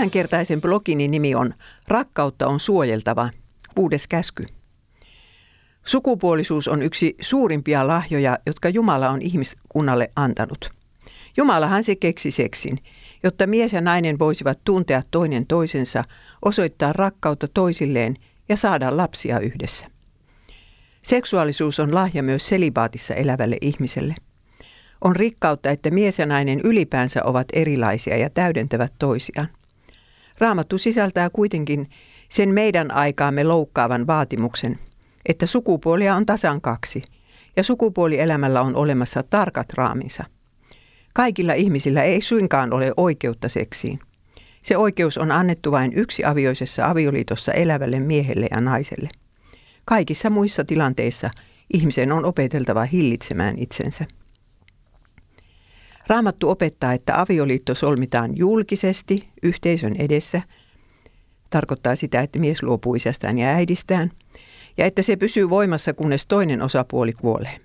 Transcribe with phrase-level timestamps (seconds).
[0.00, 1.54] Tämänkertaisen blogini nimi on
[1.88, 3.30] Rakkautta on suojeltava,
[3.74, 4.46] kuudes käsky.
[5.84, 10.70] Sukupuolisuus on yksi suurimpia lahjoja, jotka Jumala on ihmiskunnalle antanut.
[11.36, 12.78] Jumalahan se keksi seksin,
[13.22, 16.04] jotta mies ja nainen voisivat tuntea toinen toisensa,
[16.44, 18.16] osoittaa rakkautta toisilleen
[18.48, 19.86] ja saada lapsia yhdessä.
[21.02, 24.14] Seksuaalisuus on lahja myös selibaatissa elävälle ihmiselle.
[25.00, 29.48] On rikkautta, että mies ja nainen ylipäänsä ovat erilaisia ja täydentävät toisiaan.
[30.40, 31.90] Raamattu sisältää kuitenkin
[32.28, 34.78] sen meidän aikaamme loukkaavan vaatimuksen,
[35.26, 37.02] että sukupuolia on tasan kaksi
[37.56, 40.24] ja sukupuolielämällä on olemassa tarkat raaminsa.
[41.14, 43.98] Kaikilla ihmisillä ei suinkaan ole oikeutta seksiin.
[44.62, 49.08] Se oikeus on annettu vain yksi avioisessa avioliitossa elävälle miehelle ja naiselle.
[49.84, 51.30] Kaikissa muissa tilanteissa
[51.74, 54.04] ihmisen on opeteltava hillitsemään itsensä.
[56.10, 60.42] Raamattu opettaa, että avioliitto solmitaan julkisesti yhteisön edessä.
[61.50, 64.10] Tarkoittaa sitä, että mies luopuu isästään ja äidistään.
[64.78, 67.60] Ja että se pysyy voimassa, kunnes toinen osapuoli kuolee.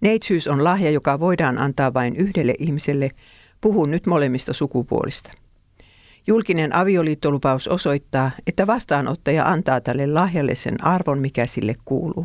[0.00, 3.10] Neitsyys on lahja, joka voidaan antaa vain yhdelle ihmiselle.
[3.60, 5.30] Puhun nyt molemmista sukupuolista.
[6.26, 12.24] Julkinen avioliittolupaus osoittaa, että vastaanottaja antaa tälle lahjalle sen arvon, mikä sille kuuluu.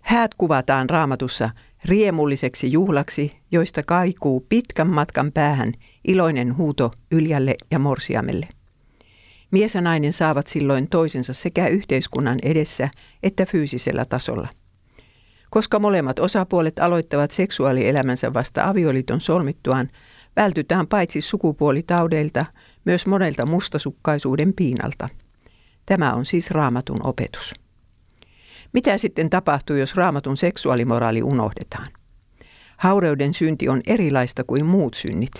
[0.00, 1.50] Häät kuvataan raamatussa
[1.84, 5.72] riemulliseksi juhlaksi, joista kaikuu pitkän matkan päähän
[6.08, 8.48] iloinen huuto Yljälle ja Morsiamelle.
[9.50, 12.88] Mies ja nainen saavat silloin toisensa sekä yhteiskunnan edessä
[13.22, 14.48] että fyysisellä tasolla.
[15.50, 19.88] Koska molemmat osapuolet aloittavat seksuaalielämänsä vasta avioliiton solmittuaan,
[20.36, 22.46] vältytään paitsi sukupuolitaudeilta,
[22.84, 25.08] myös monelta mustasukkaisuuden piinalta.
[25.86, 27.61] Tämä on siis raamatun opetus.
[28.72, 31.86] Mitä sitten tapahtuu, jos raamatun seksuaalimoraali unohdetaan?
[32.76, 35.30] Haureuden synti on erilaista kuin muut synnit.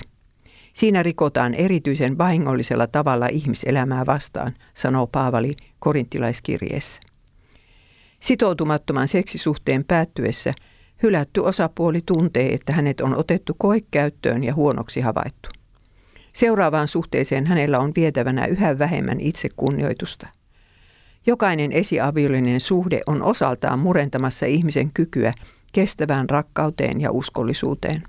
[0.73, 7.01] Siinä rikotaan erityisen vahingollisella tavalla ihmiselämää vastaan, sanoo Paavali korinttilaiskirjeessä.
[8.21, 10.53] Sitoutumattoman seksisuhteen päättyessä
[11.03, 15.49] hylätty osapuoli tuntee, että hänet on otettu koekäyttöön ja huonoksi havaittu.
[16.33, 20.27] Seuraavaan suhteeseen hänellä on vietävänä yhä vähemmän itsekunnioitusta–
[21.27, 25.33] Jokainen esiaviollinen suhde on osaltaan murentamassa ihmisen kykyä
[25.73, 28.03] kestävään rakkauteen ja uskollisuuteen.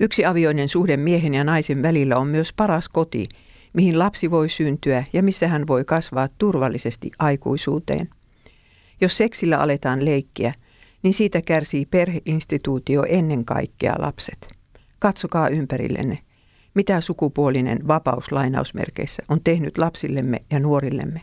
[0.00, 3.26] Yksi avioinen suhde miehen ja naisen välillä on myös paras koti,
[3.72, 8.08] mihin lapsi voi syntyä ja missä hän voi kasvaa turvallisesti aikuisuuteen.
[9.00, 10.54] Jos seksillä aletaan leikkiä,
[11.02, 14.48] niin siitä kärsii perheinstituutio ennen kaikkea lapset.
[14.98, 16.18] Katsokaa ympärillenne
[16.74, 21.22] mitä sukupuolinen vapaus lainausmerkeissä on tehnyt lapsillemme ja nuorillemme.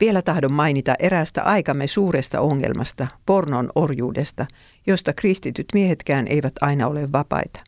[0.00, 4.46] Vielä tahdon mainita eräästä aikamme suuresta ongelmasta, pornon orjuudesta,
[4.86, 7.60] josta kristityt miehetkään eivät aina ole vapaita.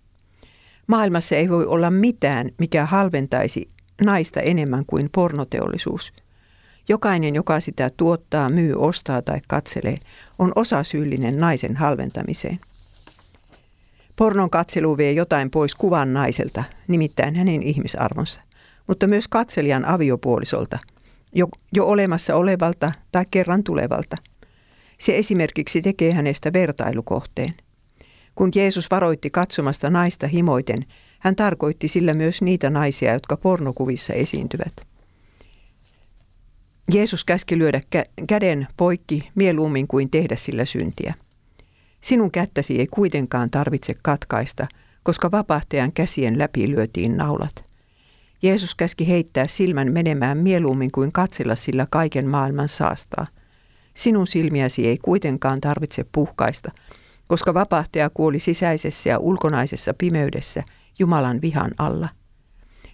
[0.86, 3.70] Maailmassa ei voi olla mitään, mikä halventaisi
[4.02, 6.12] naista enemmän kuin pornoteollisuus.
[6.88, 9.96] Jokainen, joka sitä tuottaa, myy, ostaa tai katselee,
[10.38, 12.58] on osasyyllinen naisen halventamiseen.
[14.16, 18.40] Pornon katselu vie jotain pois kuvan naiselta, nimittäin hänen ihmisarvonsa,
[18.86, 20.78] mutta myös katselijan aviopuolisolta,
[21.34, 24.16] jo, jo olemassa olevalta tai kerran tulevalta.
[24.98, 27.54] Se esimerkiksi tekee hänestä vertailukohteen.
[28.34, 30.86] Kun Jeesus varoitti katsomasta naista himoiten,
[31.18, 34.72] hän tarkoitti sillä myös niitä naisia, jotka pornokuvissa esiintyvät.
[36.94, 41.14] Jeesus käski lyödä kä- käden poikki mieluummin kuin tehdä sillä syntiä.
[42.06, 44.66] Sinun kättäsi ei kuitenkaan tarvitse katkaista,
[45.02, 47.64] koska vapahtajan käsien läpi lyötiin naulat.
[48.42, 53.26] Jeesus käski heittää silmän menemään mieluummin kuin katsella sillä kaiken maailman saastaa.
[53.94, 56.72] Sinun silmiäsi ei kuitenkaan tarvitse puhkaista,
[57.26, 60.62] koska vapahtaja kuoli sisäisessä ja ulkonaisessa pimeydessä
[60.98, 62.08] Jumalan vihan alla.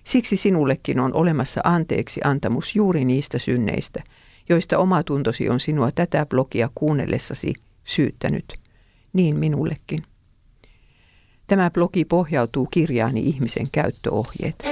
[0.05, 4.03] Siksi sinullekin on olemassa anteeksi antamus juuri niistä synneistä,
[4.49, 7.53] joista oma tuntosi on sinua tätä blogia kuunnellessasi
[7.84, 8.62] syyttänyt
[9.12, 10.03] niin minullekin.
[11.47, 14.72] Tämä blogi pohjautuu kirjaani ihmisen käyttöohjeet.